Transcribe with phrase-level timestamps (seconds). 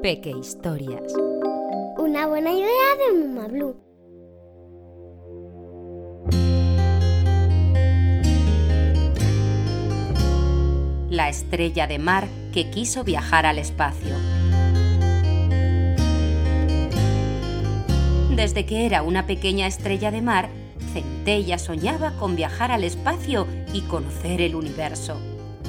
[0.00, 1.12] Peque Historias.
[1.98, 3.76] Una buena idea de Muma Blue.
[11.10, 14.16] La estrella de mar que quiso viajar al espacio.
[18.34, 20.48] Desde que era una pequeña estrella de mar,
[20.94, 25.20] Centella soñaba con viajar al espacio y conocer el universo.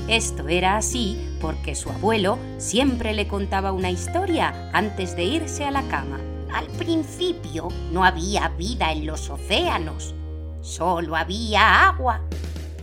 [0.07, 5.71] Esto era así porque su abuelo siempre le contaba una historia antes de irse a
[5.71, 6.20] la cama.
[6.53, 10.13] Al principio no había vida en los océanos,
[10.62, 12.21] solo había agua.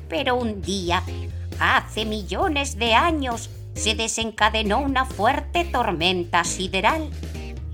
[0.08, 1.02] Pero un día,
[1.60, 7.10] hace millones de años, se desencadenó una fuerte tormenta sideral.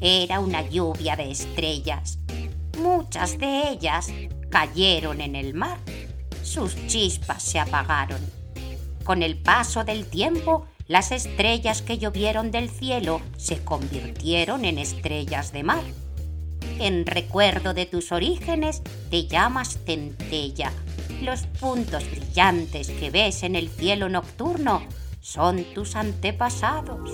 [0.01, 2.19] Era una lluvia de estrellas.
[2.79, 4.09] Muchas de ellas
[4.51, 5.79] cayeron en el mar.
[6.43, 8.21] Sus chispas se apagaron.
[9.05, 15.53] Con el paso del tiempo, las estrellas que llovieron del cielo se convirtieron en estrellas
[15.53, 15.85] de mar.
[16.79, 20.73] En recuerdo de tus orígenes te llamas centella.
[21.23, 24.83] Los puntos brillantes que ves en el cielo nocturno
[25.21, 27.11] son tus antepasados.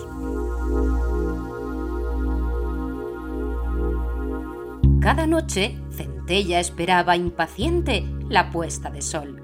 [5.01, 9.40] Cada noche, Centella esperaba impaciente la puesta de sol.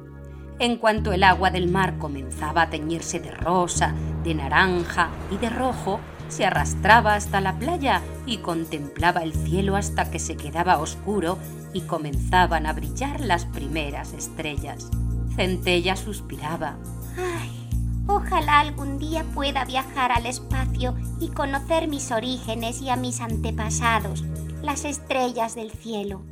[0.58, 5.50] En cuanto el agua del mar comenzaba a teñirse de rosa, de naranja y de
[5.50, 11.38] rojo, se arrastraba hasta la playa y contemplaba el cielo hasta que se quedaba oscuro
[11.72, 14.88] y comenzaban a brillar las primeras estrellas.
[15.36, 16.76] Centella suspiraba.
[17.18, 17.68] Ay,
[18.06, 24.24] ojalá algún día pueda viajar al espacio y conocer mis orígenes y a mis antepasados,
[24.62, 26.22] las estrellas del cielo.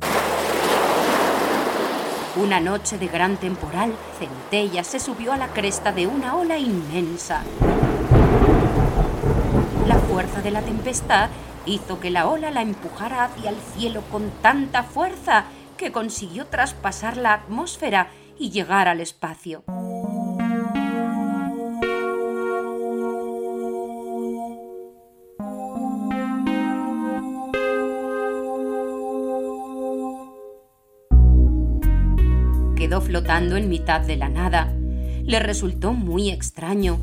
[2.37, 7.43] Una noche de gran temporal, Centella se subió a la cresta de una ola inmensa.
[9.87, 11.29] La fuerza de la tempestad
[11.65, 15.45] hizo que la ola la empujara hacia el cielo con tanta fuerza
[15.77, 19.63] que consiguió traspasar la atmósfera y llegar al espacio.
[32.85, 34.71] Quedó flotando en mitad de la nada.
[35.23, 36.99] Le resultó muy extraño.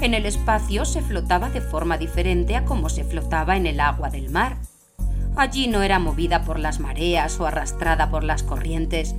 [0.00, 4.10] En el espacio se flotaba de forma diferente a como se flotaba en el agua
[4.10, 4.56] del mar.
[5.36, 9.14] Allí no era movida por las mareas o arrastrada por las corrientes.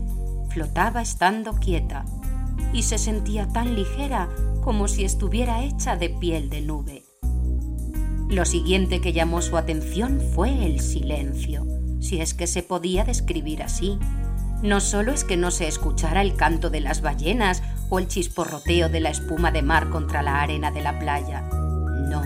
[0.50, 2.04] Flotaba estando quieta
[2.74, 4.28] y se sentía tan ligera
[4.66, 7.04] como si estuviera hecha de piel de nube.
[8.28, 11.66] Lo siguiente que llamó su atención fue el silencio,
[12.02, 13.98] si es que se podía describir así.
[14.62, 18.90] No solo es que no se escuchara el canto de las ballenas o el chisporroteo
[18.90, 21.42] de la espuma de mar contra la arena de la playa.
[21.42, 22.22] No,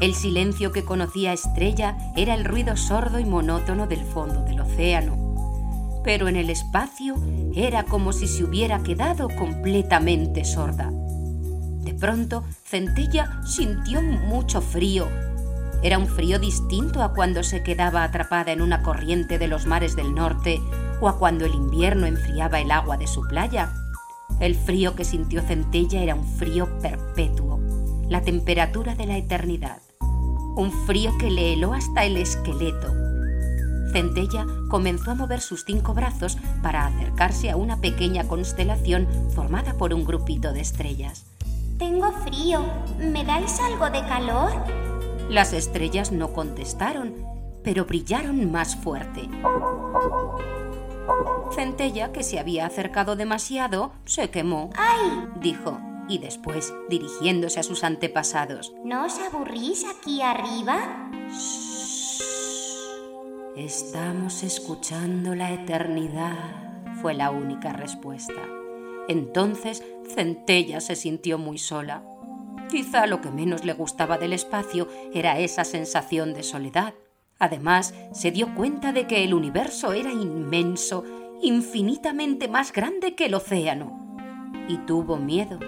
[0.00, 6.00] el silencio que conocía Estrella era el ruido sordo y monótono del fondo del océano.
[6.04, 7.16] Pero en el espacio
[7.54, 10.90] era como si se hubiera quedado completamente sorda.
[10.90, 15.06] De pronto, Centella sintió mucho frío.
[15.82, 19.96] Era un frío distinto a cuando se quedaba atrapada en una corriente de los mares
[19.96, 20.60] del norte
[21.00, 23.72] o a cuando el invierno enfriaba el agua de su playa.
[24.40, 27.60] El frío que sintió Centella era un frío perpetuo,
[28.08, 29.80] la temperatura de la eternidad,
[30.56, 32.92] un frío que le heló hasta el esqueleto.
[33.92, 39.94] Centella comenzó a mover sus cinco brazos para acercarse a una pequeña constelación formada por
[39.94, 41.24] un grupito de estrellas.
[41.78, 42.64] Tengo frío.
[42.98, 44.50] ¿Me dais algo de calor?
[45.30, 47.14] Las estrellas no contestaron,
[47.62, 49.28] pero brillaron más fuerte.
[51.54, 54.70] Centella, que se había acercado demasiado, se quemó.
[54.76, 55.28] ¡Ay!
[55.40, 58.72] dijo, y después, dirigiéndose a sus antepasados.
[58.84, 61.10] ¿No os aburrís aquí arriba?
[63.56, 68.40] Estamos escuchando la eternidad, fue la única respuesta.
[69.08, 69.82] Entonces
[70.14, 72.04] Centella se sintió muy sola.
[72.70, 76.94] Quizá lo que menos le gustaba del espacio era esa sensación de soledad.
[77.38, 81.04] Además, se dio cuenta de que el universo era inmenso,
[81.42, 84.16] infinitamente más grande que el océano,
[84.68, 85.58] y tuvo miedo.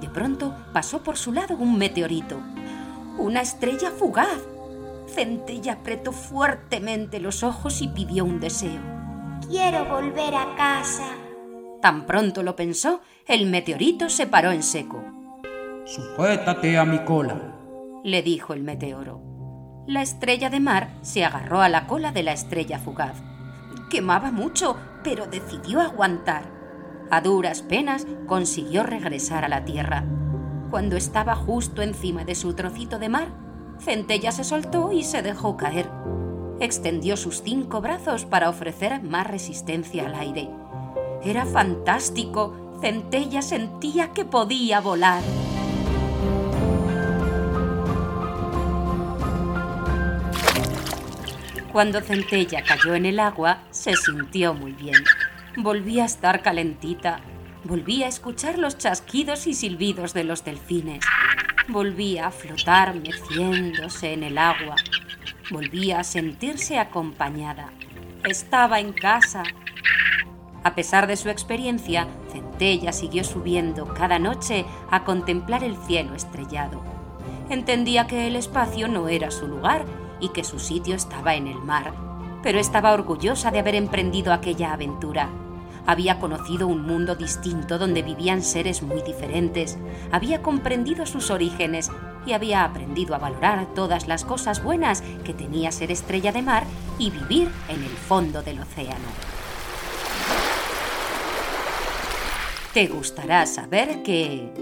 [0.00, 2.36] De pronto pasó por su lado un meteorito,
[3.18, 4.40] una estrella fugaz.
[5.06, 8.80] Centella apretó fuertemente los ojos y pidió un deseo.
[9.48, 11.08] Quiero volver a casa.
[11.82, 15.02] Tan pronto lo pensó, el meteorito se paró en seco.
[15.84, 17.49] Sujétate a mi cola,
[18.04, 19.20] le dijo el meteoro.
[19.86, 23.22] La estrella de mar se agarró a la cola de la estrella fugaz.
[23.90, 26.44] Quemaba mucho, pero decidió aguantar.
[27.10, 30.04] A duras penas consiguió regresar a la tierra.
[30.70, 33.28] Cuando estaba justo encima de su trocito de mar,
[33.80, 35.90] Centella se soltó y se dejó caer.
[36.60, 40.50] Extendió sus cinco brazos para ofrecer más resistencia al aire.
[41.24, 42.78] Era fantástico.
[42.80, 45.22] Centella sentía que podía volar.
[51.72, 55.04] Cuando Centella cayó en el agua, se sintió muy bien.
[55.56, 57.20] Volvía a estar calentita.
[57.62, 61.04] Volvía a escuchar los chasquidos y silbidos de los delfines.
[61.68, 64.74] Volvía a flotar meciéndose en el agua.
[65.52, 67.70] Volvía a sentirse acompañada.
[68.24, 69.44] Estaba en casa.
[70.64, 76.82] A pesar de su experiencia, Centella siguió subiendo cada noche a contemplar el cielo estrellado.
[77.48, 79.84] Entendía que el espacio no era su lugar
[80.20, 81.94] y que su sitio estaba en el mar,
[82.42, 85.28] pero estaba orgullosa de haber emprendido aquella aventura.
[85.86, 89.78] Había conocido un mundo distinto donde vivían seres muy diferentes,
[90.12, 91.90] había comprendido sus orígenes
[92.26, 96.64] y había aprendido a valorar todas las cosas buenas que tenía ser estrella de mar
[96.98, 99.08] y vivir en el fondo del océano.
[102.74, 104.52] Te gustará saber que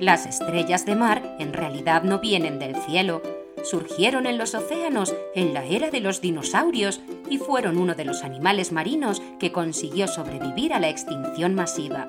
[0.00, 3.22] las estrellas de mar en realidad no vienen del cielo,
[3.64, 8.22] surgieron en los océanos en la era de los dinosaurios y fueron uno de los
[8.22, 12.06] animales marinos que consiguió sobrevivir a la extinción masiva.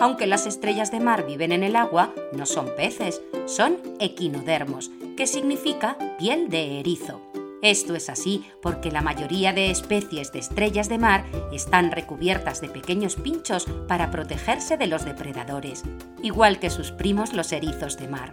[0.00, 5.26] Aunque las estrellas de mar viven en el agua, no son peces, son equinodermos, que
[5.26, 7.20] significa piel de erizo.
[7.60, 12.68] Esto es así porque la mayoría de especies de estrellas de mar están recubiertas de
[12.68, 15.82] pequeños pinchos para protegerse de los depredadores,
[16.22, 18.30] igual que sus primos los erizos de mar.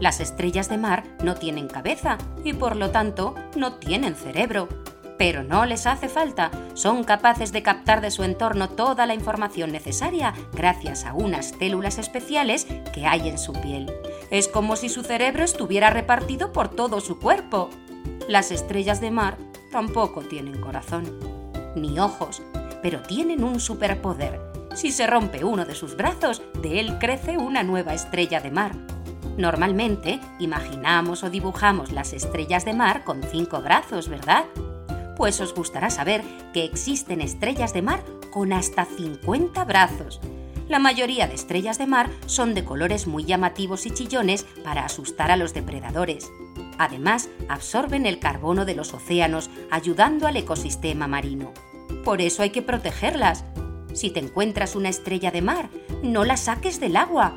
[0.00, 4.68] Las estrellas de mar no tienen cabeza y por lo tanto no tienen cerebro.
[5.16, 9.70] Pero no les hace falta, son capaces de captar de su entorno toda la información
[9.70, 13.92] necesaria gracias a unas células especiales que hay en su piel.
[14.30, 17.70] Es como si su cerebro estuviera repartido por todo su cuerpo.
[18.28, 19.38] Las estrellas de mar
[19.70, 21.04] tampoco tienen corazón,
[21.76, 22.42] ni ojos,
[22.82, 24.40] pero tienen un superpoder.
[24.74, 28.72] Si se rompe uno de sus brazos, de él crece una nueva estrella de mar.
[29.36, 34.44] Normalmente imaginamos o dibujamos las estrellas de mar con cinco brazos, ¿verdad?
[35.16, 36.22] Pues os gustará saber
[36.52, 40.20] que existen estrellas de mar con hasta 50 brazos.
[40.68, 45.30] La mayoría de estrellas de mar son de colores muy llamativos y chillones para asustar
[45.30, 46.30] a los depredadores.
[46.78, 51.52] Además, absorben el carbono de los océanos, ayudando al ecosistema marino.
[52.02, 53.44] Por eso hay que protegerlas.
[53.92, 55.68] Si te encuentras una estrella de mar,
[56.02, 57.36] no la saques del agua,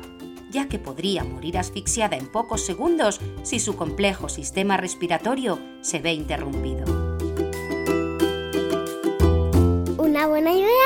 [0.50, 6.12] ya que podría morir asfixiada en pocos segundos si su complejo sistema respiratorio se ve
[6.12, 6.84] interrumpido.
[9.98, 10.77] Una buena idea.